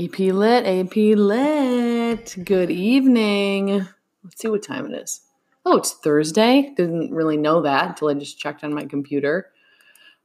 AP 0.00 0.18
Lit, 0.18 0.64
AP 0.64 0.96
Lit. 0.96 2.36
Good 2.42 2.70
evening. 2.70 3.86
Let's 4.24 4.40
see 4.40 4.48
what 4.48 4.62
time 4.62 4.86
it 4.86 4.94
is. 4.94 5.20
Oh, 5.66 5.76
it's 5.76 5.92
Thursday. 5.92 6.72
Didn't 6.74 7.12
really 7.12 7.36
know 7.36 7.60
that 7.60 7.88
until 7.88 8.08
I 8.08 8.14
just 8.14 8.38
checked 8.38 8.64
on 8.64 8.72
my 8.72 8.86
computer. 8.86 9.50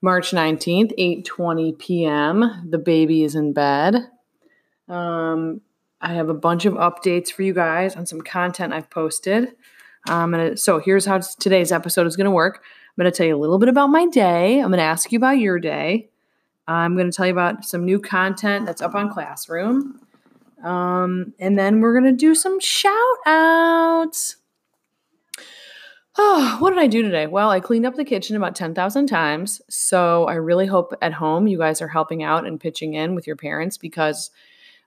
March 0.01 0.31
19th, 0.31 0.97
8:20 0.97 1.77
p.m. 1.77 2.67
The 2.69 2.77
baby 2.77 3.23
is 3.23 3.35
in 3.35 3.51
bed. 3.51 3.95
Um, 4.87 5.59
I 5.99 6.13
have 6.13 6.29
a 6.29 6.33
bunch 6.33 6.63
of 6.63 6.75
updates 6.75 7.29
for 7.29 7.43
you 7.43 7.53
guys 7.53 7.97
on 7.97 8.05
some 8.05 8.21
content 8.21 8.71
I've 8.71 8.89
posted. 8.89 9.55
I'm 10.07 10.31
gonna, 10.31 10.55
so 10.55 10.79
here's 10.79 11.05
how 11.05 11.19
today's 11.19 11.73
episode 11.73 12.07
is 12.07 12.15
going 12.15 12.25
to 12.25 12.31
work. 12.31 12.61
I'm 12.63 13.03
going 13.03 13.11
to 13.11 13.17
tell 13.17 13.27
you 13.27 13.35
a 13.35 13.41
little 13.41 13.59
bit 13.59 13.67
about 13.67 13.87
my 13.87 14.05
day. 14.05 14.59
I'm 14.59 14.69
going 14.69 14.77
to 14.77 14.83
ask 14.83 15.11
you 15.11 15.17
about 15.17 15.39
your 15.39 15.59
day. 15.59 16.11
I'm 16.67 16.95
going 16.95 17.09
to 17.09 17.15
tell 17.15 17.27
you 17.27 17.31
about 17.31 17.65
some 17.65 17.85
new 17.85 17.99
content 17.99 18.65
that's 18.65 18.81
up 18.81 18.95
on 18.95 19.09
Classroom. 19.09 19.99
Um, 20.63 21.33
and 21.39 21.57
then 21.59 21.79
we're 21.79 21.93
going 21.93 22.11
to 22.11 22.17
do 22.17 22.33
some 22.33 22.59
shout 22.59 23.17
outs. 23.27 24.37
Oh, 26.17 26.55
what 26.59 26.69
did 26.69 26.79
I 26.79 26.87
do 26.87 27.01
today? 27.01 27.27
Well, 27.27 27.49
I 27.49 27.59
cleaned 27.59 27.85
up 27.85 27.95
the 27.95 28.05
kitchen 28.05 28.37
about 28.37 28.55
10,000 28.55 29.07
times. 29.07 29.61
So 29.69 30.25
I 30.25 30.35
really 30.35 30.65
hope 30.65 30.93
at 31.01 31.13
home 31.13 31.45
you 31.45 31.57
guys 31.57 31.81
are 31.81 31.89
helping 31.89 32.23
out 32.23 32.47
and 32.47 32.59
pitching 32.59 32.93
in 32.93 33.15
with 33.15 33.27
your 33.27 33.35
parents 33.35 33.77
because 33.77 34.31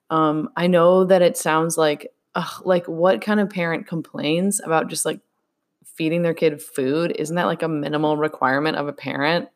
um, 0.09 0.49
I 0.57 0.67
know 0.67 1.05
that 1.05 1.21
it 1.21 1.37
sounds 1.37 1.77
like, 1.77 2.11
ugh, 2.33 2.63
like 2.65 2.87
what 2.87 3.21
kind 3.21 3.39
of 3.39 3.49
parent 3.49 3.85
complains 3.85 4.59
about 4.59 4.89
just 4.89 5.05
like 5.05 5.19
feeding 5.85 6.23
their 6.23 6.33
kid 6.33 6.61
food? 6.61 7.15
Isn't 7.17 7.35
that 7.35 7.45
like 7.45 7.61
a 7.61 7.67
minimal 7.67 8.17
requirement 8.17 8.77
of 8.77 8.87
a 8.87 8.93
parent? 8.93 9.49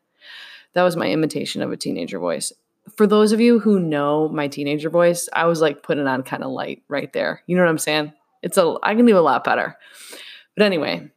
That 0.74 0.82
was 0.82 0.96
my 0.96 1.08
imitation 1.08 1.62
of 1.62 1.72
a 1.72 1.76
teenager 1.76 2.18
voice. 2.18 2.52
For 2.96 3.06
those 3.06 3.32
of 3.32 3.40
you 3.40 3.60
who 3.60 3.80
know 3.80 4.28
my 4.28 4.48
teenager 4.48 4.90
voice, 4.90 5.28
I 5.32 5.46
was 5.46 5.60
like 5.60 5.82
putting 5.82 6.06
on 6.06 6.22
kind 6.22 6.44
of 6.44 6.50
light 6.50 6.82
right 6.88 7.12
there. 7.12 7.42
You 7.46 7.56
know 7.56 7.62
what 7.62 7.70
I'm 7.70 7.78
saying? 7.78 8.12
It's 8.42 8.58
a 8.58 8.76
I 8.82 8.94
can 8.94 9.06
do 9.06 9.16
a 9.16 9.20
lot 9.20 9.44
better. 9.44 9.76
But 10.56 10.66
anyway, 10.66 11.10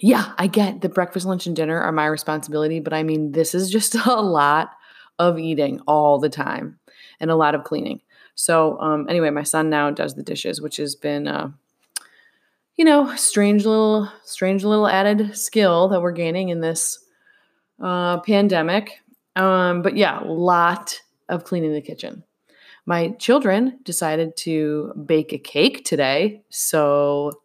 yeah, 0.00 0.32
I 0.38 0.46
get 0.46 0.80
that 0.80 0.94
breakfast, 0.94 1.26
lunch, 1.26 1.46
and 1.46 1.54
dinner 1.54 1.78
are 1.80 1.92
my 1.92 2.06
responsibility, 2.06 2.80
but 2.80 2.92
I 2.92 3.02
mean, 3.02 3.32
this 3.32 3.54
is 3.54 3.70
just 3.70 3.94
a 4.06 4.20
lot 4.20 4.70
of 5.18 5.38
eating 5.38 5.80
all 5.86 6.18
the 6.18 6.30
time 6.30 6.78
and 7.20 7.30
a 7.30 7.36
lot 7.36 7.54
of 7.54 7.64
cleaning. 7.64 8.00
So, 8.34 8.80
um, 8.80 9.06
anyway, 9.10 9.28
my 9.30 9.42
son 9.42 9.68
now 9.68 9.90
does 9.90 10.14
the 10.14 10.22
dishes, 10.22 10.62
which 10.62 10.78
has 10.78 10.94
been, 10.94 11.28
uh, 11.28 11.50
you 12.76 12.86
know, 12.86 13.14
strange 13.16 13.66
little, 13.66 14.10
strange 14.24 14.64
little 14.64 14.86
added 14.86 15.36
skill 15.36 15.88
that 15.88 16.00
we're 16.00 16.12
gaining 16.12 16.48
in 16.48 16.60
this 16.60 17.04
uh, 17.80 18.20
pandemic. 18.20 19.00
Um, 19.36 19.82
but 19.82 19.96
yeah, 19.96 20.20
lot 20.24 21.00
of 21.28 21.44
cleaning 21.44 21.72
the 21.72 21.80
kitchen. 21.80 22.24
My 22.86 23.10
children 23.10 23.78
decided 23.84 24.36
to 24.38 24.92
bake 25.06 25.32
a 25.32 25.38
cake 25.38 25.84
today, 25.84 26.42
so 26.48 27.40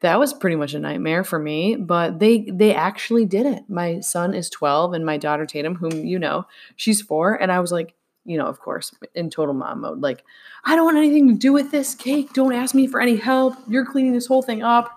that 0.00 0.18
was 0.18 0.32
pretty 0.32 0.56
much 0.56 0.74
a 0.74 0.78
nightmare 0.78 1.24
for 1.24 1.38
me. 1.38 1.76
But 1.76 2.18
they 2.18 2.48
they 2.52 2.74
actually 2.74 3.24
did 3.24 3.46
it. 3.46 3.64
My 3.68 4.00
son 4.00 4.34
is 4.34 4.48
twelve, 4.50 4.92
and 4.92 5.04
my 5.04 5.16
daughter 5.16 5.46
Tatum, 5.46 5.74
whom 5.74 6.04
you 6.04 6.18
know, 6.18 6.46
she's 6.76 7.02
four, 7.02 7.34
and 7.34 7.50
I 7.50 7.60
was 7.60 7.72
like, 7.72 7.94
you 8.24 8.38
know, 8.38 8.46
of 8.46 8.60
course, 8.60 8.94
in 9.14 9.30
total 9.30 9.54
mom 9.54 9.80
mode, 9.80 10.00
like, 10.00 10.22
I 10.64 10.76
don't 10.76 10.84
want 10.84 10.98
anything 10.98 11.28
to 11.28 11.34
do 11.34 11.52
with 11.52 11.70
this 11.70 11.94
cake. 11.94 12.32
Don't 12.32 12.52
ask 12.52 12.74
me 12.74 12.86
for 12.86 13.00
any 13.00 13.16
help. 13.16 13.54
You're 13.68 13.86
cleaning 13.86 14.12
this 14.12 14.26
whole 14.26 14.42
thing 14.42 14.62
up. 14.62 14.96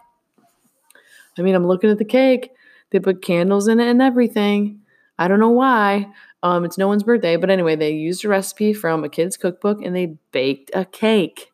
I 1.37 1.41
mean, 1.41 1.55
I'm 1.55 1.65
looking 1.65 1.89
at 1.89 1.97
the 1.97 2.05
cake. 2.05 2.51
They 2.91 2.99
put 2.99 3.21
candles 3.21 3.67
in 3.67 3.79
it 3.79 3.87
and 3.87 4.01
everything. 4.01 4.81
I 5.17 5.27
don't 5.27 5.39
know 5.39 5.49
why. 5.49 6.07
Um, 6.43 6.65
it's 6.65 6.77
no 6.77 6.87
one's 6.87 7.03
birthday, 7.03 7.37
but 7.37 7.49
anyway, 7.49 7.75
they 7.75 7.91
used 7.91 8.23
a 8.23 8.27
recipe 8.27 8.73
from 8.73 9.03
a 9.03 9.09
kid's 9.09 9.37
cookbook 9.37 9.81
and 9.81 9.95
they 9.95 10.17
baked 10.31 10.71
a 10.73 10.85
cake. 10.85 11.51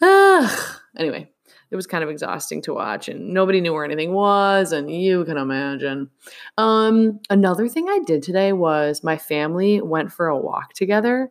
Ugh. 0.00 0.76
Anyway, 0.96 1.30
it 1.70 1.76
was 1.76 1.86
kind 1.86 2.04
of 2.04 2.10
exhausting 2.10 2.62
to 2.62 2.74
watch, 2.74 3.08
and 3.08 3.34
nobody 3.34 3.60
knew 3.60 3.72
where 3.72 3.84
anything 3.84 4.12
was, 4.12 4.72
and 4.72 4.90
you 4.90 5.24
can 5.24 5.36
imagine. 5.36 6.10
Um, 6.56 7.20
another 7.28 7.68
thing 7.68 7.88
I 7.88 8.00
did 8.06 8.22
today 8.22 8.52
was 8.52 9.04
my 9.04 9.18
family 9.18 9.80
went 9.80 10.12
for 10.12 10.28
a 10.28 10.38
walk 10.38 10.72
together. 10.72 11.30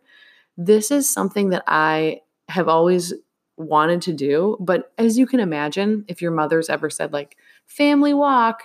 This 0.56 0.90
is 0.90 1.08
something 1.08 1.50
that 1.50 1.64
I 1.66 2.20
have 2.48 2.68
always 2.68 3.14
wanted 3.56 4.02
to 4.02 4.12
do, 4.12 4.56
but 4.60 4.92
as 4.98 5.18
you 5.18 5.26
can 5.26 5.40
imagine, 5.40 6.04
if 6.08 6.22
your 6.22 6.30
mother's 6.30 6.68
ever 6.68 6.90
said 6.90 7.12
like 7.12 7.36
family 7.66 8.14
walk, 8.14 8.62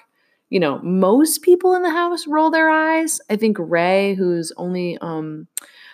you 0.54 0.60
know, 0.60 0.78
most 0.84 1.42
people 1.42 1.74
in 1.74 1.82
the 1.82 1.90
house 1.90 2.28
roll 2.28 2.52
their 2.52 2.70
eyes. 2.70 3.20
I 3.28 3.38
think 3.38 3.58
Ray, 3.60 4.14
who's 4.14 4.52
only 4.56 5.00
um, 5.00 5.48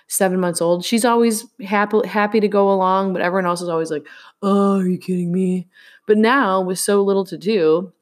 seven 0.07 0.37
months 0.37 0.59
old, 0.59 0.83
she's 0.83 1.05
always 1.05 1.45
happy 1.65 2.05
happy 2.05 2.41
to 2.41 2.47
go 2.49 2.69
along, 2.69 3.13
but 3.13 3.21
everyone 3.21 3.45
else 3.45 3.61
is 3.61 3.69
always 3.69 3.89
like, 3.89 4.05
"Oh, 4.41 4.79
are 4.79 4.85
you 4.85 4.97
kidding 4.97 5.31
me?" 5.31 5.69
But 6.07 6.17
now, 6.17 6.59
with 6.59 6.77
so 6.77 7.01
little 7.01 7.23
to 7.27 7.37
do, 7.37 7.93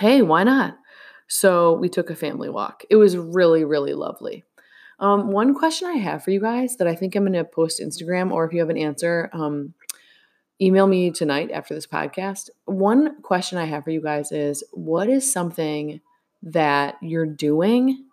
hey, 0.00 0.22
why 0.22 0.42
not? 0.42 0.78
So 1.26 1.74
we 1.74 1.90
took 1.90 2.08
a 2.08 2.16
family 2.16 2.48
walk. 2.48 2.84
It 2.88 2.96
was 2.96 3.18
really, 3.18 3.66
really 3.66 3.92
lovely. 3.92 4.44
Um, 5.00 5.32
one 5.32 5.54
question 5.54 5.86
I 5.86 5.98
have 5.98 6.24
for 6.24 6.30
you 6.30 6.40
guys 6.40 6.76
that 6.76 6.88
I 6.88 6.94
think 6.94 7.14
I'm 7.14 7.24
going 7.24 7.34
to 7.34 7.44
post 7.44 7.78
Instagram, 7.78 8.32
or 8.32 8.46
if 8.46 8.54
you 8.54 8.60
have 8.60 8.70
an 8.70 8.78
answer, 8.78 9.28
um, 9.34 9.74
email 10.60 10.86
me 10.86 11.10
tonight 11.10 11.50
after 11.52 11.74
this 11.74 11.86
podcast. 11.86 12.50
One 12.64 13.20
question 13.22 13.58
I 13.58 13.64
have 13.66 13.84
for 13.84 13.90
you 13.90 14.02
guys 14.02 14.32
is 14.32 14.64
what 14.72 15.08
is 15.08 15.30
something 15.30 16.00
that 16.42 16.96
you're 17.00 17.26
doing 17.26 18.04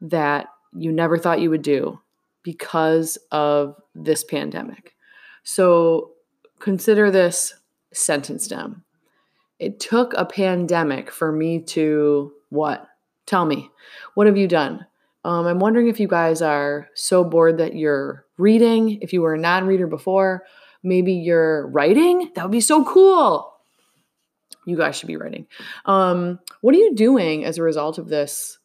that 0.00 0.46
you 0.74 0.92
never 0.92 1.18
thought 1.18 1.40
you 1.40 1.50
would 1.50 1.62
do 1.62 2.00
because 2.42 3.18
of 3.30 3.76
this 3.94 4.24
pandemic? 4.24 4.94
So 5.42 6.12
consider 6.58 7.10
this 7.10 7.54
sentence 7.92 8.44
stem. 8.44 8.84
It 9.58 9.78
took 9.78 10.14
a 10.14 10.24
pandemic 10.24 11.10
for 11.10 11.32
me 11.32 11.60
to 11.62 12.32
what? 12.48 12.86
Tell 13.26 13.44
me, 13.44 13.70
what 14.14 14.26
have 14.26 14.38
you 14.38 14.48
done? 14.48 14.86
Um, 15.24 15.46
I'm 15.46 15.58
wondering 15.58 15.88
if 15.88 16.00
you 16.00 16.08
guys 16.08 16.40
are 16.40 16.88
so 16.94 17.22
bored 17.22 17.58
that 17.58 17.76
you're 17.76 18.24
reading, 18.38 18.98
if 19.02 19.12
you 19.12 19.20
were 19.20 19.34
a 19.34 19.38
non 19.38 19.66
reader 19.66 19.86
before, 19.86 20.44
maybe 20.82 21.12
you're 21.12 21.66
writing. 21.68 22.30
That 22.34 22.44
would 22.44 22.52
be 22.52 22.60
so 22.60 22.84
cool. 22.84 23.52
You 24.66 24.76
guys 24.76 24.96
should 24.96 25.06
be 25.06 25.16
writing. 25.16 25.46
Um, 25.86 26.38
what 26.60 26.74
are 26.74 26.78
you 26.78 26.94
doing 26.94 27.44
as 27.44 27.58
a 27.58 27.62
result 27.62 27.98
of 27.98 28.08
this 28.08 28.58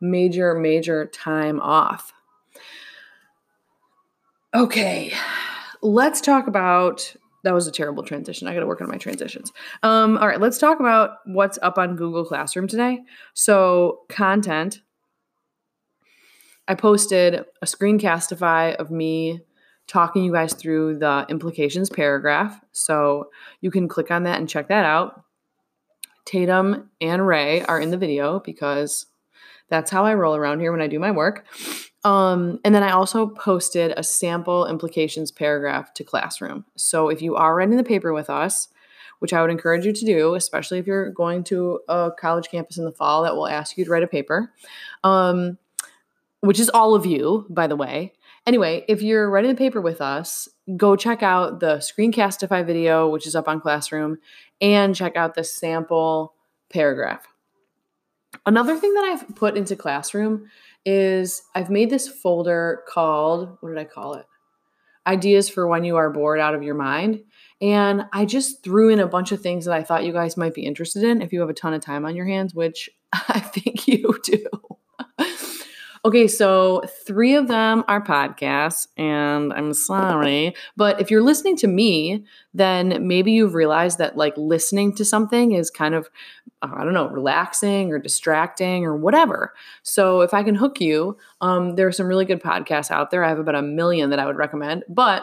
major, 0.00 0.54
major 0.54 1.06
time 1.06 1.60
off? 1.60 2.12
Okay, 4.54 5.12
let's 5.82 6.20
talk 6.20 6.46
about. 6.46 7.14
That 7.42 7.52
was 7.52 7.66
a 7.66 7.72
terrible 7.72 8.02
transition. 8.02 8.48
I 8.48 8.54
got 8.54 8.60
to 8.60 8.66
work 8.66 8.80
on 8.80 8.88
my 8.88 8.96
transitions. 8.96 9.52
Um, 9.82 10.16
all 10.16 10.26
right, 10.26 10.40
let's 10.40 10.56
talk 10.56 10.80
about 10.80 11.18
what's 11.26 11.58
up 11.60 11.76
on 11.76 11.94
Google 11.94 12.24
Classroom 12.24 12.66
today. 12.66 13.00
So, 13.34 14.00
content. 14.08 14.80
I 16.66 16.74
posted 16.74 17.44
a 17.60 17.66
screencastify 17.66 18.76
of 18.76 18.90
me 18.90 19.42
talking 19.86 20.24
you 20.24 20.32
guys 20.32 20.54
through 20.54 20.98
the 20.98 21.26
implications 21.28 21.90
paragraph. 21.90 22.60
So 22.72 23.30
you 23.60 23.70
can 23.70 23.88
click 23.88 24.10
on 24.10 24.24
that 24.24 24.38
and 24.38 24.48
check 24.48 24.68
that 24.68 24.84
out. 24.84 25.22
Tatum 26.24 26.90
and 27.00 27.26
Ray 27.26 27.62
are 27.62 27.78
in 27.78 27.90
the 27.90 27.98
video 27.98 28.40
because 28.40 29.06
that's 29.68 29.90
how 29.90 30.04
I 30.04 30.14
roll 30.14 30.36
around 30.36 30.60
here 30.60 30.72
when 30.72 30.80
I 30.80 30.86
do 30.86 30.98
my 30.98 31.10
work. 31.10 31.46
Um, 32.04 32.60
and 32.64 32.74
then 32.74 32.82
I 32.82 32.92
also 32.92 33.26
posted 33.26 33.94
a 33.96 34.02
sample 34.02 34.66
implications 34.66 35.30
paragraph 35.30 35.94
to 35.94 36.04
Classroom. 36.04 36.64
So 36.76 37.08
if 37.08 37.22
you 37.22 37.34
are 37.36 37.54
writing 37.54 37.76
the 37.76 37.84
paper 37.84 38.12
with 38.12 38.28
us, 38.28 38.68
which 39.20 39.32
I 39.32 39.40
would 39.40 39.50
encourage 39.50 39.86
you 39.86 39.92
to 39.92 40.04
do, 40.04 40.34
especially 40.34 40.78
if 40.78 40.86
you're 40.86 41.10
going 41.10 41.44
to 41.44 41.80
a 41.88 42.10
college 42.18 42.48
campus 42.50 42.76
in 42.76 42.84
the 42.84 42.92
fall 42.92 43.22
that 43.22 43.36
will 43.36 43.48
ask 43.48 43.78
you 43.78 43.84
to 43.84 43.90
write 43.90 44.02
a 44.02 44.08
paper, 44.08 44.52
um, 45.02 45.56
which 46.40 46.60
is 46.60 46.68
all 46.68 46.94
of 46.94 47.06
you, 47.06 47.46
by 47.48 47.66
the 47.66 47.76
way. 47.76 48.12
Anyway, 48.46 48.84
if 48.88 49.00
you're 49.00 49.30
writing 49.30 49.50
the 49.50 49.56
paper 49.56 49.80
with 49.80 50.00
us, 50.00 50.48
go 50.76 50.96
check 50.96 51.22
out 51.22 51.60
the 51.60 51.76
Screencastify 51.76 52.64
video, 52.66 53.08
which 53.08 53.26
is 53.26 53.34
up 53.34 53.48
on 53.48 53.60
Classroom, 53.60 54.18
and 54.60 54.94
check 54.94 55.16
out 55.16 55.34
the 55.34 55.44
sample 55.44 56.34
paragraph. 56.70 57.26
Another 58.44 58.76
thing 58.76 58.92
that 58.94 59.04
I've 59.04 59.34
put 59.34 59.56
into 59.56 59.76
Classroom 59.76 60.50
is 60.84 61.42
I've 61.54 61.70
made 61.70 61.88
this 61.88 62.06
folder 62.06 62.82
called, 62.86 63.56
what 63.60 63.70
did 63.70 63.78
I 63.78 63.84
call 63.84 64.14
it? 64.14 64.26
Ideas 65.06 65.48
for 65.48 65.66
when 65.66 65.84
you 65.84 65.96
are 65.96 66.10
bored 66.10 66.40
out 66.40 66.54
of 66.54 66.62
your 66.62 66.74
mind. 66.74 67.22
And 67.60 68.06
I 68.12 68.26
just 68.26 68.62
threw 68.62 68.90
in 68.90 69.00
a 69.00 69.06
bunch 69.06 69.32
of 69.32 69.40
things 69.40 69.64
that 69.64 69.74
I 69.74 69.82
thought 69.82 70.04
you 70.04 70.12
guys 70.12 70.36
might 70.36 70.54
be 70.54 70.66
interested 70.66 71.02
in 71.02 71.22
if 71.22 71.32
you 71.32 71.40
have 71.40 71.48
a 71.48 71.54
ton 71.54 71.72
of 71.72 71.80
time 71.80 72.04
on 72.04 72.16
your 72.16 72.26
hands, 72.26 72.54
which 72.54 72.90
I 73.12 73.40
think 73.40 73.88
you 73.88 74.18
do. 74.22 74.46
Okay, 76.06 76.28
so 76.28 76.82
three 77.06 77.34
of 77.34 77.48
them 77.48 77.82
are 77.88 78.04
podcasts, 78.04 78.88
and 78.98 79.54
I'm 79.54 79.72
sorry. 79.72 80.54
But 80.76 81.00
if 81.00 81.10
you're 81.10 81.22
listening 81.22 81.56
to 81.58 81.66
me, 81.66 82.26
then 82.52 83.08
maybe 83.08 83.32
you've 83.32 83.54
realized 83.54 83.96
that 83.98 84.14
like 84.14 84.36
listening 84.36 84.94
to 84.96 85.04
something 85.04 85.52
is 85.52 85.70
kind 85.70 85.94
of, 85.94 86.10
I 86.60 86.84
don't 86.84 86.92
know, 86.92 87.08
relaxing 87.08 87.90
or 87.90 87.98
distracting 87.98 88.84
or 88.84 88.94
whatever. 88.94 89.54
So 89.82 90.20
if 90.20 90.34
I 90.34 90.42
can 90.42 90.54
hook 90.54 90.78
you, 90.78 91.16
um, 91.40 91.74
there 91.76 91.86
are 91.86 91.92
some 91.92 92.06
really 92.06 92.26
good 92.26 92.42
podcasts 92.42 92.90
out 92.90 93.10
there. 93.10 93.24
I 93.24 93.30
have 93.30 93.38
about 93.38 93.54
a 93.54 93.62
million 93.62 94.10
that 94.10 94.18
I 94.18 94.26
would 94.26 94.36
recommend. 94.36 94.84
But 94.90 95.22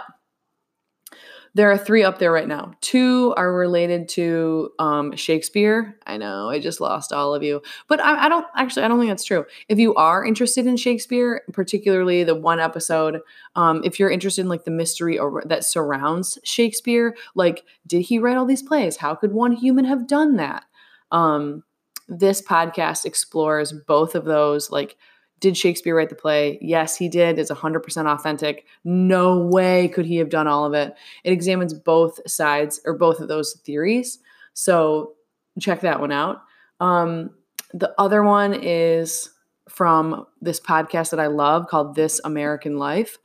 there 1.54 1.70
are 1.70 1.78
three 1.78 2.04
up 2.04 2.20
there 2.20 2.32
right 2.32 2.48
now. 2.48 2.72
Two 2.80 3.34
are 3.36 3.52
related 3.52 4.08
to 4.10 4.72
um, 4.80 5.16
Shakespeare. 5.16 5.98
I 6.06 6.18
know 6.18 6.50
I 6.50 6.60
just 6.60 6.80
lost 6.80 7.12
all 7.12 7.36
of 7.36 7.44
you, 7.44 7.62
but 7.90 8.00
I, 8.00 8.26
I, 8.26 8.30
don't 8.30 8.46
actually. 8.56 8.84
I 8.84 8.88
don't 8.88 9.00
think 9.00 9.12
that's 9.12 9.26
true. 9.26 9.46
If 9.68 9.78
you 9.78 9.94
are 9.96 10.26
interested 10.26 10.66
in 10.66 10.78
Shakespeare, 10.78 11.42
particularly 11.52 12.24
the 12.24 12.36
one 12.36 12.60
episode, 12.60 13.20
um, 13.56 13.82
if 13.84 14.00
you're 14.00 14.10
interested 14.10 14.42
in 14.42 14.50
like 14.50 14.64
the 14.64 14.72
mystery 14.72 15.20
or 15.20 15.44
that 15.46 15.66
surrounds 15.66 16.38
Shakespeare, 16.44 17.16
like 17.36 17.64
did 17.86 18.04
he 18.04 18.18
write 18.18 18.38
all 18.38 18.46
these 18.46 18.64
plays? 18.64 18.98
How 18.98 19.16
could 19.16 19.34
one 19.34 19.52
human 19.52 19.86
have 19.86 20.08
done 20.08 20.38
that? 20.38 20.64
Um, 21.12 21.64
this 22.08 22.42
podcast 22.42 23.06
explores 23.06 23.74
both 23.74 24.16
of 24.16 24.26
those 24.26 24.72
like 24.72 24.98
did 25.42 25.58
Shakespeare 25.58 25.96
write 25.96 26.10
the 26.10 26.16
play? 26.16 26.60
Yes, 26.62 26.96
he 26.96 27.10
did. 27.10 27.38
It's 27.38 27.52
100% 27.52 28.06
authentic. 28.06 28.66
No 28.86 29.40
way 29.40 29.90
could 29.90 30.06
he 30.06 30.18
have 30.18 30.30
done 30.30 30.48
all 30.48 30.66
of 30.66 30.74
it. 30.74 30.94
It 31.24 31.34
examines 31.34 31.74
both 31.74 32.20
sides 32.30 32.80
or 32.86 32.94
both 32.94 33.20
of 33.20 33.28
those 33.28 33.60
theories. 33.66 34.20
So 34.54 35.14
check 35.60 35.82
that 35.82 36.00
one 36.00 36.12
out. 36.12 36.44
Um, 36.80 37.32
the 37.74 37.94
other 37.98 38.24
one 38.24 38.54
is 38.54 39.32
from 39.68 40.28
this 40.42 40.60
podcast 40.60 41.10
that 41.10 41.20
I 41.20 41.28
love 41.28 41.68
called 41.68 41.96
This 41.96 42.22
American 42.24 42.78
Life. 42.78 43.18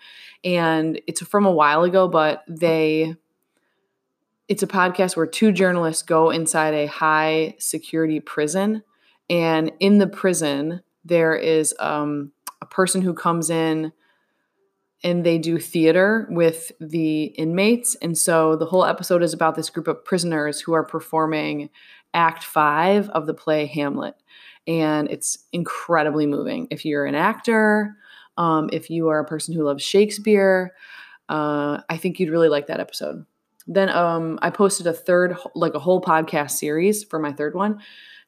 And 0.43 1.01
it's 1.07 1.23
from 1.23 1.45
a 1.45 1.53
while 1.53 1.85
ago, 1.85 2.09
but 2.09 2.45
they 2.49 3.15
it's 4.49 4.63
a 4.63 4.69
podcast 4.69 5.17
where 5.17 5.27
two 5.27 5.51
journalists 5.51 6.03
go 6.03 6.31
inside 6.31 6.73
a 6.73 6.87
high 6.87 7.57
security 7.59 8.21
prison 8.21 8.85
and 9.29 9.73
in 9.81 9.99
the 9.99 10.07
prison 10.07 10.83
there 11.07 11.35
is 11.35 11.75
um, 11.79 12.33
a 12.61 12.67
person 12.67 13.03
who 13.03 13.15
comes 13.15 13.51
in 13.51 13.93
and 15.05 15.25
they 15.25 15.39
do 15.39 15.59
theater 15.59 16.27
with 16.31 16.73
the 16.81 17.25
inmates. 17.25 17.95
And 17.97 18.17
so 18.17 18.57
the 18.57 18.67
whole 18.67 18.85
episode 18.85 19.23
is 19.23 19.33
about 19.33 19.55
this 19.55 19.71
group 19.71 19.89
of 19.89 20.05
prisoners 20.05 20.61
who 20.61 20.73
are 20.73 20.85
performing 20.85 21.71
Act 22.15 22.43
Five 22.43 23.09
of 23.11 23.27
the 23.27 23.35
play 23.35 23.67
Hamlet. 23.67 24.15
And 24.67 25.09
it's 25.11 25.39
incredibly 25.53 26.27
moving. 26.27 26.67
If 26.71 26.85
you're 26.85 27.07
an 27.07 27.15
actor, 27.15 27.97
um, 28.37 28.69
if 28.73 28.91
you 28.91 29.09
are 29.09 29.21
a 29.21 29.25
person 29.25 29.55
who 29.55 29.63
loves 29.63 29.83
Shakespeare, 29.83 30.75
uh, 31.29 31.83
I 31.89 31.97
think 31.99 32.19
you'd 32.19 32.31
really 32.31 32.49
like 32.49 32.67
that 32.67 32.81
episode. 32.81 33.25
Then 33.67 33.89
um, 33.91 34.39
I 34.43 34.51
posted 34.51 34.87
a 34.87 34.93
third, 34.93 35.37
like 35.55 35.75
a 35.75 35.79
whole 35.79 36.01
podcast 36.01 36.53
series 36.53 37.05
for 37.05 37.19
my 37.19 37.33
third 37.33 37.55
one. 37.55 37.81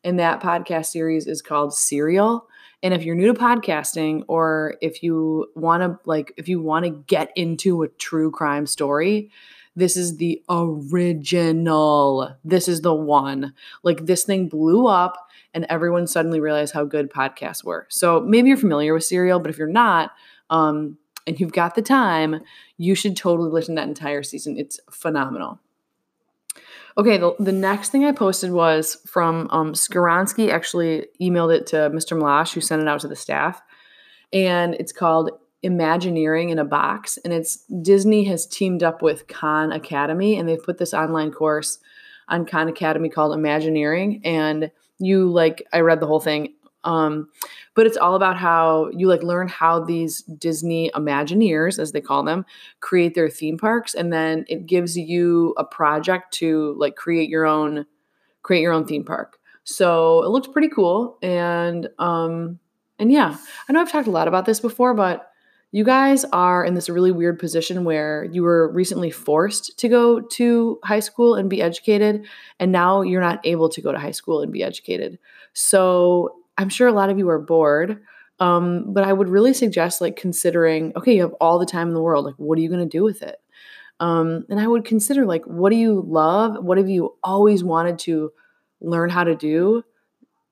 And 0.04 0.18
that 0.18 0.40
podcast 0.40 0.86
series 0.86 1.26
is 1.26 1.42
called 1.42 1.74
Serial. 1.74 2.46
And 2.82 2.94
if 2.94 3.02
you're 3.02 3.16
new 3.16 3.32
to 3.32 3.38
podcasting 3.38 4.22
or 4.28 4.76
if 4.80 5.02
you 5.02 5.50
want 5.54 5.82
to 5.82 5.98
like 6.08 6.32
if 6.36 6.48
you 6.48 6.60
want 6.60 6.84
to 6.84 6.90
get 6.90 7.32
into 7.34 7.82
a 7.82 7.88
true 7.88 8.30
crime 8.30 8.66
story, 8.66 9.30
this 9.74 9.96
is 9.96 10.16
the 10.16 10.42
original. 10.48 12.36
This 12.44 12.68
is 12.68 12.80
the 12.80 12.94
one. 12.94 13.54
Like 13.82 14.06
this 14.06 14.24
thing 14.24 14.48
blew 14.48 14.86
up 14.86 15.28
and 15.54 15.66
everyone 15.68 16.06
suddenly 16.06 16.40
realized 16.40 16.74
how 16.74 16.84
good 16.84 17.10
podcasts 17.10 17.64
were. 17.64 17.86
So 17.88 18.20
maybe 18.20 18.48
you're 18.48 18.56
familiar 18.56 18.94
with 18.94 19.04
Serial, 19.04 19.40
but 19.40 19.50
if 19.50 19.58
you're 19.58 19.66
not, 19.68 20.12
um, 20.50 20.98
and 21.26 21.38
you've 21.38 21.52
got 21.52 21.74
the 21.74 21.82
time, 21.82 22.40
you 22.76 22.94
should 22.94 23.16
totally 23.16 23.50
listen 23.50 23.76
to 23.76 23.82
that 23.82 23.88
entire 23.88 24.22
season. 24.22 24.56
It's 24.56 24.80
phenomenal. 24.90 25.60
Okay, 26.98 27.16
the, 27.16 27.32
the 27.38 27.52
next 27.52 27.90
thing 27.90 28.04
I 28.04 28.10
posted 28.10 28.50
was 28.50 28.96
from 29.06 29.48
um, 29.52 29.72
actually 30.50 31.06
emailed 31.20 31.54
it 31.54 31.68
to 31.68 31.76
Mr. 31.90 32.18
Mlash, 32.18 32.52
who 32.52 32.60
sent 32.60 32.82
it 32.82 32.88
out 32.88 33.00
to 33.02 33.08
the 33.08 33.14
staff. 33.14 33.62
And 34.32 34.74
it's 34.74 34.90
called 34.90 35.30
Imagineering 35.62 36.48
in 36.50 36.58
a 36.58 36.64
Box. 36.64 37.16
And 37.18 37.32
it's 37.32 37.64
Disney 37.82 38.24
has 38.24 38.46
teamed 38.46 38.82
up 38.82 39.00
with 39.00 39.28
Khan 39.28 39.70
Academy 39.70 40.36
and 40.36 40.48
they've 40.48 40.62
put 40.62 40.78
this 40.78 40.92
online 40.92 41.30
course 41.30 41.78
on 42.28 42.44
Khan 42.44 42.66
Academy 42.66 43.08
called 43.08 43.32
Imagineering. 43.32 44.20
And 44.24 44.72
you 44.98 45.30
like, 45.30 45.66
I 45.72 45.80
read 45.80 46.00
the 46.00 46.08
whole 46.08 46.18
thing 46.18 46.54
um, 46.84 47.28
but 47.74 47.86
it's 47.86 47.96
all 47.96 48.14
about 48.14 48.36
how 48.36 48.90
you 48.92 49.08
like 49.08 49.22
learn 49.22 49.48
how 49.48 49.84
these 49.84 50.22
Disney 50.22 50.90
Imagineers, 50.94 51.78
as 51.78 51.92
they 51.92 52.00
call 52.00 52.22
them, 52.22 52.44
create 52.80 53.14
their 53.14 53.28
theme 53.28 53.58
parks, 53.58 53.94
and 53.94 54.12
then 54.12 54.44
it 54.48 54.66
gives 54.66 54.96
you 54.96 55.54
a 55.58 55.64
project 55.64 56.32
to 56.34 56.74
like 56.78 56.96
create 56.96 57.28
your 57.28 57.46
own 57.46 57.86
create 58.42 58.62
your 58.62 58.72
own 58.72 58.86
theme 58.86 59.04
park. 59.04 59.38
So 59.64 60.22
it 60.22 60.28
looked 60.28 60.52
pretty 60.52 60.68
cool, 60.68 61.18
and 61.22 61.88
um, 61.98 62.58
and 62.98 63.12
yeah, 63.12 63.36
I 63.68 63.72
know 63.72 63.80
I've 63.80 63.92
talked 63.92 64.08
a 64.08 64.12
lot 64.12 64.28
about 64.28 64.46
this 64.46 64.60
before, 64.60 64.94
but 64.94 65.30
you 65.70 65.84
guys 65.84 66.24
are 66.32 66.64
in 66.64 66.72
this 66.72 66.88
really 66.88 67.12
weird 67.12 67.38
position 67.38 67.84
where 67.84 68.24
you 68.24 68.42
were 68.42 68.72
recently 68.72 69.10
forced 69.10 69.78
to 69.78 69.88
go 69.88 70.20
to 70.20 70.78
high 70.82 71.00
school 71.00 71.34
and 71.34 71.50
be 71.50 71.60
educated, 71.60 72.26
and 72.58 72.72
now 72.72 73.02
you're 73.02 73.20
not 73.20 73.40
able 73.44 73.68
to 73.68 73.82
go 73.82 73.92
to 73.92 73.98
high 73.98 74.12
school 74.12 74.40
and 74.40 74.50
be 74.50 74.62
educated. 74.62 75.18
So 75.52 76.37
I'm 76.58 76.68
sure 76.68 76.88
a 76.88 76.92
lot 76.92 77.08
of 77.08 77.18
you 77.18 77.28
are 77.30 77.38
bored. 77.38 78.02
Um, 78.40 78.92
but 78.92 79.04
I 79.04 79.12
would 79.12 79.28
really 79.28 79.52
suggest 79.52 80.00
like 80.00 80.16
considering, 80.16 80.92
okay, 80.96 81.14
you 81.14 81.22
have 81.22 81.34
all 81.40 81.58
the 81.58 81.66
time 81.66 81.88
in 81.88 81.94
the 81.94 82.02
world. 82.02 82.24
Like, 82.24 82.36
what 82.36 82.58
are 82.58 82.62
you 82.62 82.68
going 82.68 82.88
to 82.88 82.98
do 82.98 83.02
with 83.02 83.22
it? 83.22 83.36
Um, 84.00 84.44
and 84.48 84.60
I 84.60 84.66
would 84.66 84.84
consider 84.84 85.26
like, 85.26 85.44
what 85.44 85.70
do 85.70 85.76
you 85.76 86.04
love? 86.06 86.62
What 86.62 86.78
have 86.78 86.88
you 86.88 87.16
always 87.22 87.64
wanted 87.64 87.98
to 88.00 88.32
learn 88.80 89.10
how 89.10 89.24
to 89.24 89.34
do? 89.34 89.82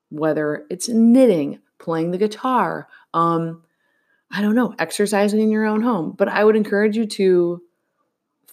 Whether 0.09 0.65
it's 0.69 0.89
knitting, 0.89 1.59
playing 1.79 2.11
the 2.11 2.17
guitar, 2.17 2.87
um, 3.13 3.63
I 4.31 4.41
don't 4.41 4.55
know, 4.55 4.75
exercising 4.77 5.39
in 5.39 5.49
your 5.49 5.65
own 5.65 5.81
home. 5.81 6.13
But 6.17 6.27
I 6.27 6.43
would 6.43 6.57
encourage 6.57 6.97
you 6.97 7.05
to 7.05 7.61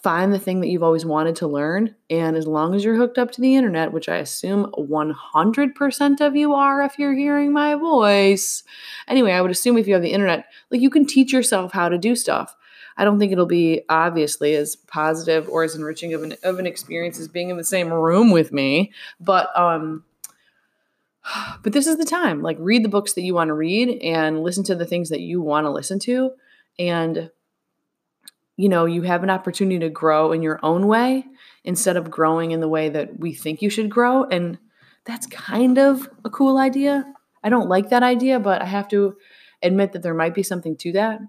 find 0.05 0.31
the 0.31 0.37
thing 0.37 0.59
that 0.61 0.67
you've 0.67 0.83
always 0.83 1.03
wanted 1.03 1.35
to 1.35 1.47
learn. 1.47 1.95
And 2.11 2.37
as 2.37 2.45
long 2.45 2.75
as 2.75 2.83
you're 2.83 2.95
hooked 2.95 3.17
up 3.17 3.31
to 3.31 3.41
the 3.41 3.55
internet, 3.55 3.91
which 3.91 4.07
I 4.07 4.17
assume 4.17 4.71
100% 4.77 6.21
of 6.21 6.35
you 6.35 6.53
are 6.53 6.83
if 6.83 6.99
you're 6.99 7.15
hearing 7.15 7.51
my 7.51 7.73
voice. 7.73 8.61
Anyway, 9.07 9.31
I 9.31 9.41
would 9.41 9.49
assume 9.49 9.79
if 9.79 9.87
you 9.87 9.95
have 9.95 10.03
the 10.03 10.13
internet, 10.13 10.45
like 10.69 10.79
you 10.79 10.91
can 10.91 11.07
teach 11.07 11.33
yourself 11.33 11.71
how 11.71 11.89
to 11.89 11.97
do 11.97 12.15
stuff. 12.15 12.55
I 12.97 13.03
don't 13.03 13.17
think 13.17 13.31
it'll 13.31 13.47
be 13.47 13.81
obviously 13.89 14.53
as 14.53 14.75
positive 14.75 15.49
or 15.49 15.63
as 15.63 15.73
enriching 15.73 16.13
of 16.13 16.21
an, 16.21 16.35
of 16.43 16.59
an 16.59 16.67
experience 16.67 17.19
as 17.19 17.27
being 17.27 17.49
in 17.49 17.57
the 17.57 17.63
same 17.63 17.91
room 17.91 18.29
with 18.29 18.53
me, 18.53 18.93
but 19.19 19.49
um 19.57 20.03
but 21.63 21.73
this 21.73 21.87
is 21.87 21.97
the 21.97 22.05
time. 22.05 22.43
Like 22.43 22.57
read 22.59 22.85
the 22.85 22.89
books 22.89 23.13
that 23.13 23.23
you 23.23 23.33
want 23.33 23.47
to 23.47 23.55
read 23.55 24.03
and 24.03 24.43
listen 24.43 24.63
to 24.65 24.75
the 24.75 24.85
things 24.85 25.09
that 25.09 25.21
you 25.21 25.41
want 25.41 25.65
to 25.65 25.71
listen 25.71 25.97
to 26.01 26.33
and 26.77 27.31
you 28.57 28.69
know, 28.69 28.85
you 28.85 29.01
have 29.01 29.23
an 29.23 29.29
opportunity 29.29 29.79
to 29.79 29.89
grow 29.89 30.31
in 30.31 30.41
your 30.41 30.59
own 30.63 30.87
way 30.87 31.25
instead 31.63 31.97
of 31.97 32.09
growing 32.09 32.51
in 32.51 32.61
the 32.61 32.69
way 32.69 32.89
that 32.89 33.19
we 33.19 33.33
think 33.33 33.61
you 33.61 33.69
should 33.69 33.89
grow. 33.89 34.23
And 34.23 34.57
that's 35.03 35.27
kind 35.27 35.77
of 35.77 36.09
a 36.23 36.29
cool 36.29 36.57
idea. 36.57 37.05
I 37.43 37.49
don't 37.49 37.69
like 37.69 37.89
that 37.89 38.03
idea, 38.03 38.39
but 38.39 38.61
I 38.61 38.65
have 38.65 38.87
to 38.89 39.17
admit 39.61 39.91
that 39.91 40.03
there 40.03 40.13
might 40.13 40.33
be 40.33 40.43
something 40.43 40.75
to 40.77 40.91
that. 40.93 41.19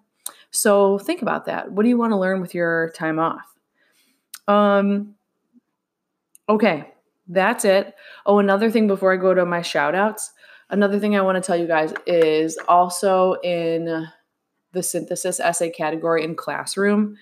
So 0.51 0.99
think 0.99 1.23
about 1.23 1.47
that. 1.47 1.73
What 1.73 1.83
do 1.83 1.89
you 1.89 1.99
want 1.99 2.13
to 2.13 2.19
learn 2.19 2.41
with 2.41 2.55
your 2.55 2.91
time 2.91 3.19
off? 3.19 3.55
Um, 4.49 5.15
okay, 6.49 6.93
that's 7.29 7.65
it. 7.65 7.95
Oh, 8.25 8.39
another 8.39 8.71
thing 8.71 8.87
before 8.87 9.13
I 9.13 9.17
go 9.17 9.35
to 9.35 9.45
my 9.45 9.63
shout 9.63 9.95
outs, 9.95 10.33
another 10.71 10.99
thing 10.99 11.17
I 11.17 11.23
want 11.23 11.37
to 11.37 11.47
tell 11.47 11.57
you 11.57 11.67
guys 11.67 11.93
is 12.07 12.57
also 12.69 13.35
in 13.43 14.07
the 14.77 14.83
synthesis 14.83 15.41
essay 15.41 15.71
category 15.71 16.23
in 16.23 16.37
classroom, 16.37 17.17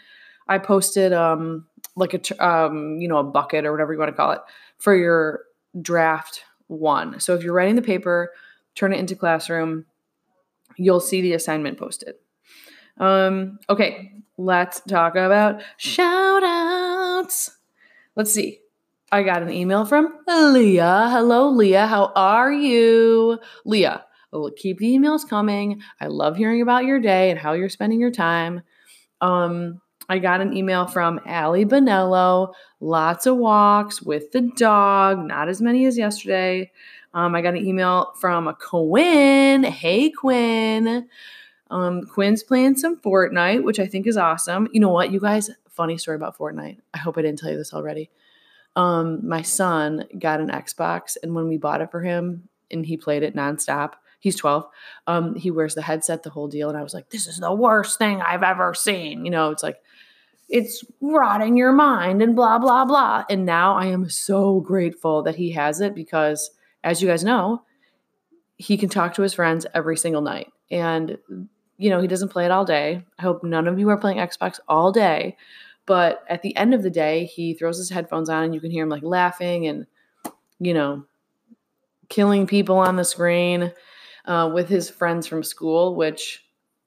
I 0.48 0.58
posted 0.58 1.12
um, 1.12 1.66
like 1.96 2.12
a 2.12 2.46
um, 2.46 2.98
you 3.00 3.08
know 3.08 3.18
a 3.18 3.24
bucket 3.24 3.64
or 3.64 3.72
whatever 3.72 3.92
you 3.92 3.98
want 3.98 4.10
to 4.10 4.16
call 4.16 4.32
it 4.32 4.40
for 4.76 4.94
your 4.94 5.44
draft 5.80 6.44
one. 6.66 7.20
So 7.20 7.34
if 7.34 7.42
you're 7.42 7.54
writing 7.54 7.76
the 7.76 7.82
paper, 7.82 8.32
turn 8.74 8.92
it 8.92 8.98
into 8.98 9.14
classroom, 9.14 9.86
you'll 10.76 11.00
see 11.00 11.20
the 11.22 11.32
assignment 11.32 11.78
posted. 11.78 12.16
Um, 12.98 13.58
okay, 13.70 14.12
let's 14.36 14.80
talk 14.80 15.14
about 15.14 15.62
shout 15.76 16.42
outs. 16.42 17.52
Let's 18.16 18.32
see. 18.32 18.60
I 19.10 19.22
got 19.22 19.42
an 19.42 19.50
email 19.50 19.84
from 19.84 20.12
Leah. 20.26 21.08
Hello, 21.10 21.48
Leah. 21.50 21.86
How 21.86 22.12
are 22.16 22.52
you? 22.52 23.38
Leah, 23.64 24.04
keep 24.56 24.78
the 24.78 24.92
emails 24.92 25.28
coming. 25.28 25.80
I 26.00 26.06
love 26.06 26.36
hearing 26.36 26.62
about 26.62 26.84
your 26.84 27.00
day 27.00 27.30
and 27.30 27.38
how 27.38 27.52
you're 27.52 27.68
spending 27.68 28.00
your 28.00 28.10
time. 28.10 28.62
Um, 29.20 29.80
I 30.08 30.18
got 30.18 30.40
an 30.40 30.56
email 30.56 30.86
from 30.86 31.20
Allie 31.24 31.64
Bonello. 31.64 32.52
Lots 32.80 33.26
of 33.26 33.36
walks 33.36 34.02
with 34.02 34.32
the 34.32 34.42
dog, 34.42 35.24
not 35.24 35.48
as 35.48 35.62
many 35.62 35.86
as 35.86 35.96
yesterday. 35.96 36.70
Um, 37.14 37.34
I 37.34 37.42
got 37.42 37.54
an 37.54 37.64
email 37.64 38.12
from 38.16 38.54
Quinn. 38.60 39.62
Hey, 39.62 40.10
Quinn. 40.10 41.08
Um, 41.70 42.02
Quinn's 42.02 42.42
playing 42.42 42.76
some 42.76 42.96
Fortnite, 42.96 43.62
which 43.62 43.78
I 43.78 43.86
think 43.86 44.06
is 44.06 44.16
awesome. 44.16 44.68
You 44.72 44.80
know 44.80 44.90
what, 44.90 45.10
you 45.12 45.20
guys? 45.20 45.50
Funny 45.70 45.96
story 45.96 46.16
about 46.16 46.36
Fortnite. 46.36 46.78
I 46.92 46.98
hope 46.98 47.16
I 47.16 47.22
didn't 47.22 47.38
tell 47.38 47.50
you 47.50 47.56
this 47.56 47.72
already. 47.72 48.10
Um, 48.76 49.26
my 49.26 49.42
son 49.42 50.04
got 50.18 50.40
an 50.40 50.48
Xbox, 50.48 51.16
and 51.22 51.34
when 51.34 51.48
we 51.48 51.56
bought 51.56 51.80
it 51.80 51.90
for 51.90 52.02
him, 52.02 52.48
and 52.70 52.84
he 52.84 52.96
played 52.96 53.22
it 53.22 53.36
nonstop. 53.36 53.92
He's 54.24 54.36
12. 54.36 54.66
Um, 55.06 55.34
he 55.34 55.50
wears 55.50 55.74
the 55.74 55.82
headset, 55.82 56.22
the 56.22 56.30
whole 56.30 56.48
deal. 56.48 56.70
And 56.70 56.78
I 56.78 56.82
was 56.82 56.94
like, 56.94 57.10
this 57.10 57.26
is 57.26 57.40
the 57.40 57.52
worst 57.52 57.98
thing 57.98 58.22
I've 58.22 58.42
ever 58.42 58.72
seen. 58.72 59.26
You 59.26 59.30
know, 59.30 59.50
it's 59.50 59.62
like, 59.62 59.76
it's 60.48 60.82
rotting 61.02 61.58
your 61.58 61.72
mind 61.72 62.22
and 62.22 62.34
blah, 62.34 62.58
blah, 62.58 62.86
blah. 62.86 63.24
And 63.28 63.44
now 63.44 63.76
I 63.76 63.84
am 63.88 64.08
so 64.08 64.60
grateful 64.60 65.24
that 65.24 65.34
he 65.34 65.50
has 65.50 65.82
it 65.82 65.94
because, 65.94 66.52
as 66.82 67.02
you 67.02 67.08
guys 67.08 67.22
know, 67.22 67.64
he 68.56 68.78
can 68.78 68.88
talk 68.88 69.12
to 69.12 69.22
his 69.22 69.34
friends 69.34 69.66
every 69.74 69.98
single 69.98 70.22
night. 70.22 70.50
And, 70.70 71.18
you 71.76 71.90
know, 71.90 72.00
he 72.00 72.08
doesn't 72.08 72.30
play 72.30 72.46
it 72.46 72.50
all 72.50 72.64
day. 72.64 73.04
I 73.18 73.22
hope 73.22 73.44
none 73.44 73.68
of 73.68 73.78
you 73.78 73.90
are 73.90 73.98
playing 73.98 74.16
Xbox 74.16 74.58
all 74.66 74.90
day. 74.90 75.36
But 75.84 76.24
at 76.30 76.40
the 76.40 76.56
end 76.56 76.72
of 76.72 76.82
the 76.82 76.88
day, 76.88 77.26
he 77.26 77.52
throws 77.52 77.76
his 77.76 77.90
headphones 77.90 78.30
on 78.30 78.44
and 78.44 78.54
you 78.54 78.60
can 78.62 78.70
hear 78.70 78.84
him 78.84 78.88
like 78.88 79.02
laughing 79.02 79.66
and, 79.66 79.86
you 80.60 80.72
know, 80.72 81.04
killing 82.08 82.46
people 82.46 82.78
on 82.78 82.96
the 82.96 83.04
screen 83.04 83.70
uh, 84.24 84.50
with 84.52 84.68
his 84.68 84.90
friends 84.90 85.26
from 85.26 85.42
school, 85.42 85.94
which 85.94 86.44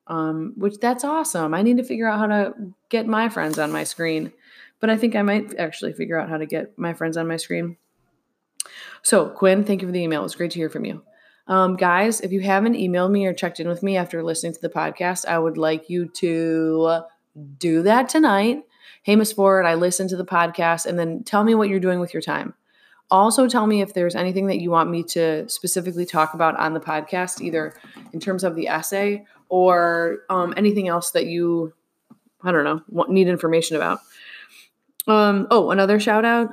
um, 0.07 0.53
which 0.55 0.77
that's 0.79 1.03
awesome. 1.03 1.53
I 1.53 1.61
need 1.61 1.77
to 1.77 1.83
figure 1.83 2.07
out 2.07 2.19
how 2.19 2.27
to 2.27 2.53
get 2.89 3.07
my 3.07 3.29
friends 3.29 3.59
on 3.59 3.71
my 3.71 3.83
screen, 3.83 4.31
but 4.79 4.89
I 4.89 4.97
think 4.97 5.15
I 5.15 5.21
might 5.21 5.57
actually 5.57 5.93
figure 5.93 6.17
out 6.17 6.29
how 6.29 6.37
to 6.37 6.45
get 6.45 6.77
my 6.77 6.93
friends 6.93 7.17
on 7.17 7.27
my 7.27 7.37
screen. 7.37 7.77
So, 9.01 9.29
Quinn, 9.29 9.63
thank 9.63 9.81
you 9.81 9.87
for 9.87 9.91
the 9.91 10.01
email. 10.01 10.21
It 10.21 10.23
was 10.23 10.35
great 10.35 10.51
to 10.51 10.59
hear 10.59 10.69
from 10.69 10.85
you. 10.85 11.03
Um, 11.47 11.75
guys, 11.75 12.19
if 12.21 12.31
you 12.31 12.41
haven't 12.41 12.75
emailed 12.75 13.11
me 13.11 13.25
or 13.25 13.33
checked 13.33 13.59
in 13.59 13.67
with 13.67 13.83
me 13.83 13.95
after 13.95 14.21
listening 14.21 14.53
to 14.53 14.61
the 14.61 14.69
podcast, 14.69 15.25
I 15.25 15.39
would 15.39 15.57
like 15.57 15.89
you 15.89 16.07
to 16.15 17.01
do 17.57 17.83
that 17.83 18.09
tonight. 18.09 18.63
Hey, 19.03 19.15
Miss 19.15 19.31
Ford, 19.31 19.65
I 19.65 19.75
listened 19.75 20.09
to 20.09 20.17
the 20.17 20.25
podcast, 20.25 20.85
and 20.85 20.99
then 20.99 21.23
tell 21.23 21.43
me 21.43 21.55
what 21.55 21.69
you're 21.69 21.79
doing 21.79 21.99
with 21.99 22.13
your 22.13 22.21
time. 22.21 22.53
Also, 23.09 23.47
tell 23.47 23.67
me 23.67 23.81
if 23.81 23.93
there's 23.93 24.15
anything 24.15 24.47
that 24.47 24.59
you 24.59 24.69
want 24.69 24.89
me 24.89 25.01
to 25.01 25.47
specifically 25.47 26.05
talk 26.05 26.33
about 26.33 26.57
on 26.57 26.73
the 26.73 26.79
podcast, 26.79 27.41
either 27.41 27.73
in 28.11 28.19
terms 28.19 28.43
of 28.43 28.55
the 28.55 28.67
essay 28.67 29.25
or 29.49 30.19
um, 30.29 30.53
anything 30.57 30.89
else 30.89 31.11
that 31.11 31.25
you, 31.25 31.73
I 32.43 32.51
don't 32.51 32.65
know, 32.65 33.05
need 33.07 33.27
information 33.27 33.77
about. 33.77 33.99
Um, 35.07 35.47
oh, 35.51 35.71
another 35.71 35.99
shout 35.99 36.25
out. 36.25 36.49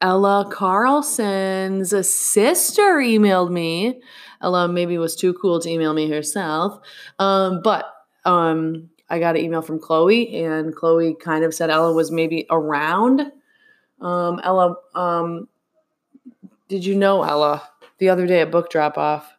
Ella 0.00 0.48
Carlson's 0.50 1.90
sister 2.08 2.96
emailed 2.96 3.52
me. 3.52 4.00
Ella 4.40 4.66
maybe 4.66 4.98
was 4.98 5.14
too 5.14 5.32
cool 5.34 5.60
to 5.60 5.68
email 5.68 5.94
me 5.94 6.10
herself. 6.10 6.80
Um, 7.20 7.62
but 7.62 7.86
um, 8.24 8.90
I 9.08 9.20
got 9.20 9.36
an 9.36 9.44
email 9.44 9.62
from 9.62 9.78
Chloe, 9.78 10.42
and 10.42 10.74
Chloe 10.74 11.14
kind 11.14 11.44
of 11.44 11.54
said 11.54 11.70
Ella 11.70 11.92
was 11.92 12.10
maybe 12.10 12.46
around 12.50 13.30
um, 14.02 14.40
Ella, 14.42 14.76
um, 14.94 15.48
did 16.68 16.84
you 16.84 16.96
know, 16.96 17.22
Ella, 17.22 17.62
the 17.98 18.08
other 18.08 18.26
day 18.26 18.40
at 18.40 18.50
book 18.50 18.70
drop 18.70 18.98
off, 18.98 19.32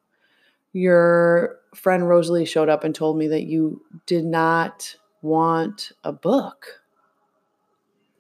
your 0.72 1.60
friend 1.76 2.08
Rosalie 2.08 2.46
showed 2.46 2.70
up 2.70 2.84
and 2.84 2.96
told 2.96 3.18
me 3.18 3.28
that 3.28 3.44
you 3.44 3.82
did 4.06 4.26
not 4.26 4.96
want 5.22 5.92
a 6.04 6.12
book. 6.12 6.82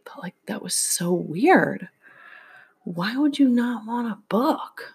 But 0.03 0.21
like, 0.21 0.35
that 0.47 0.61
was 0.61 0.73
so 0.73 1.13
weird. 1.13 1.89
Why 2.83 3.15
would 3.15 3.39
you 3.39 3.47
not 3.47 3.87
want 3.87 4.11
a 4.11 4.19
book? 4.27 4.93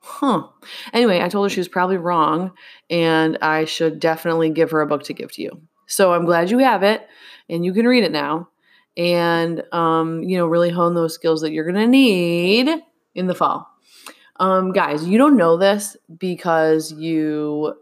Huh. 0.00 0.48
Anyway, 0.92 1.20
I 1.20 1.28
told 1.28 1.46
her 1.46 1.50
she 1.50 1.60
was 1.60 1.68
probably 1.68 1.96
wrong 1.96 2.52
and 2.88 3.38
I 3.40 3.64
should 3.64 4.00
definitely 4.00 4.50
give 4.50 4.70
her 4.70 4.80
a 4.80 4.86
book 4.86 5.04
to 5.04 5.14
give 5.14 5.32
to 5.32 5.42
you. 5.42 5.62
So 5.86 6.12
I'm 6.12 6.24
glad 6.24 6.50
you 6.50 6.58
have 6.58 6.82
it 6.82 7.06
and 7.48 7.64
you 7.64 7.72
can 7.72 7.86
read 7.86 8.04
it 8.04 8.12
now 8.12 8.48
and 8.96 9.62
um, 9.72 10.22
you 10.22 10.36
know 10.36 10.46
really 10.46 10.70
hone 10.70 10.94
those 10.94 11.14
skills 11.14 11.40
that 11.42 11.52
you're 11.52 11.64
going 11.64 11.74
to 11.74 11.86
need 11.86 12.68
in 13.14 13.26
the 13.26 13.34
fall. 13.34 13.68
Um, 14.36 14.72
guys 14.72 15.06
you 15.06 15.18
don't 15.18 15.36
know 15.36 15.56
this 15.56 15.96
because 16.18 16.92
you 16.92 17.74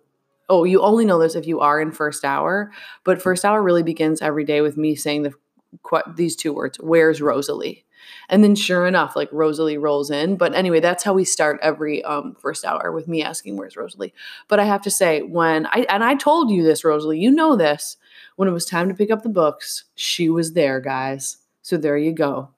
oh 0.49 0.65
you 0.65 0.81
only 0.83 1.05
know 1.05 1.19
this 1.19 1.35
if 1.35 1.47
you 1.47 1.61
are 1.61 1.81
in 1.81 1.93
first 1.93 2.25
hour 2.25 2.73
but 3.05 3.23
first 3.23 3.45
hour 3.45 3.63
really 3.63 3.85
begins 3.85 4.21
every 4.21 4.45
day 4.45 4.61
with 4.61 4.77
me 4.77 4.97
saying 4.97 5.23
the 5.23 5.33
these 6.17 6.35
two 6.35 6.53
words 6.53 6.79
where's 6.81 7.21
rosalie? 7.21 7.85
And 8.31 8.43
then 8.43 8.55
sure 8.55 8.87
enough 8.87 9.15
like 9.15 9.29
rosalie 9.33 9.79
rolls 9.79 10.11
in 10.11 10.37
but 10.37 10.55
anyway 10.55 10.81
that's 10.81 11.05
how 11.05 11.13
we 11.13 11.25
start 11.25 11.61
every 11.63 12.03
um, 12.05 12.35
first 12.41 12.65
hour 12.65 12.91
with 12.91 13.07
me 13.07 13.23
asking 13.23 13.57
where's 13.57 13.77
rosalie? 13.77 14.15
But 14.49 14.59
i 14.59 14.65
have 14.65 14.83
to 14.83 14.91
say 14.91 15.23
when 15.23 15.67
i 15.67 15.87
and 15.89 16.03
i 16.03 16.15
told 16.15 16.51
you 16.51 16.65
this 16.65 16.85
rosalie 16.85 17.21
you 17.21 17.31
know 17.31 17.55
this 17.55 17.97
when 18.39 18.49
it 18.49 18.53
was 18.53 18.65
time 18.65 18.89
to 18.89 18.95
pick 18.95 19.11
up 19.11 19.25
the 19.25 19.29
books, 19.29 19.83
she 19.97 20.29
was 20.29 20.53
there, 20.53 20.81
guys. 20.81 21.39
So 21.63 21.77
there 21.77 21.99
you 21.99 22.13
go. 22.13 22.51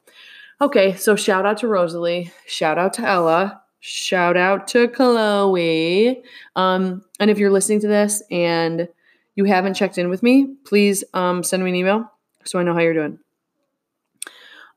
Okay, 0.60 0.94
so 0.94 1.16
shout 1.16 1.46
out 1.46 1.56
to 1.58 1.68
Rosalie, 1.68 2.30
shout 2.46 2.76
out 2.76 2.92
to 2.94 3.02
Ella, 3.02 3.62
shout 3.78 4.36
out 4.36 4.68
to 4.68 4.88
Chloe. 4.88 6.22
Um, 6.54 7.02
and 7.18 7.30
if 7.30 7.38
you're 7.38 7.50
listening 7.50 7.80
to 7.80 7.88
this 7.88 8.22
and 8.30 8.90
you 9.36 9.44
haven't 9.44 9.72
checked 9.72 9.96
in 9.96 10.10
with 10.10 10.22
me, 10.22 10.54
please 10.66 11.02
um, 11.14 11.42
send 11.42 11.64
me 11.64 11.70
an 11.70 11.76
email 11.76 12.12
so 12.44 12.58
I 12.58 12.62
know 12.62 12.74
how 12.74 12.80
you're 12.80 12.92
doing. 12.92 13.18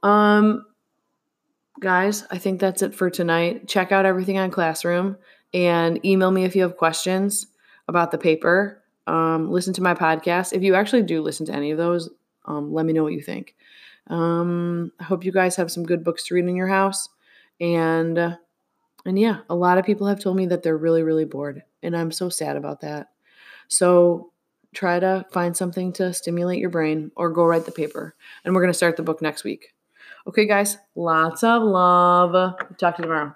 Um, 0.04 0.66
guys, 1.82 2.24
I 2.32 2.38
think 2.38 2.62
that's 2.62 2.82
it 2.82 2.96
for 2.96 3.10
tonight. 3.10 3.68
Check 3.68 3.92
out 3.92 4.06
everything 4.06 4.38
on 4.38 4.52
Classroom 4.52 5.18
and 5.54 6.04
email 6.06 6.32
me 6.32 6.46
if 6.46 6.56
you 6.56 6.62
have 6.62 6.78
questions 6.78 7.48
about 7.90 8.12
the 8.12 8.18
paper 8.18 8.83
um, 9.08 9.52
listen 9.52 9.74
to 9.74 9.82
my 9.82 9.94
podcast. 9.94 10.54
If 10.54 10.64
you 10.64 10.76
actually 10.76 11.04
do 11.04 11.22
listen 11.22 11.46
to 11.48 11.54
any 11.54 11.72
of 11.72 11.78
those, 11.78 12.10
um, 12.46 12.74
let 12.74 12.86
me 12.86 12.94
know 12.94 13.04
what 13.04 13.14
you 13.14 13.22
think. 13.22 13.56
Um, 14.08 14.92
I 15.00 15.04
hope 15.04 15.24
you 15.26 15.32
guys 15.32 15.56
have 15.56 15.72
some 15.72 15.84
good 15.84 16.04
books 16.04 16.26
to 16.26 16.36
read 16.36 16.46
in 16.46 16.56
your 16.56 16.68
house. 16.68 17.10
And 17.60 18.18
uh, 18.18 18.36
and 19.06 19.20
yeah, 19.20 19.40
a 19.50 19.56
lot 19.56 19.78
of 19.78 19.86
people 19.86 20.08
have 20.08 20.20
told 20.20 20.38
me 20.38 20.48
that 20.48 20.64
they're 20.64 20.78
really 20.78 21.04
really 21.04 21.26
bored, 21.26 21.64
and 21.82 21.96
I'm 21.96 22.12
so 22.12 22.30
sad 22.30 22.58
about 22.58 22.82
that. 22.82 23.08
So 23.68 24.32
try 24.74 25.00
to 25.00 25.26
find 25.32 25.56
something 25.56 25.94
to 25.94 26.14
stimulate 26.14 26.60
your 26.60 26.70
brain 26.70 27.12
or 27.16 27.30
go 27.30 27.46
write 27.46 27.66
the 27.66 27.72
paper. 27.72 28.16
And 28.44 28.54
we're 28.54 28.62
going 28.62 28.72
to 28.72 28.78
start 28.78 28.98
the 28.98 29.04
book 29.04 29.22
next 29.22 29.44
week. 29.44 29.74
Okay, 30.28 30.48
guys, 30.48 30.78
lots 30.96 31.44
of 31.44 31.62
love. 31.64 32.58
Talk 32.78 32.98
to 32.98 33.02
you 33.02 33.08
tomorrow. 33.08 33.36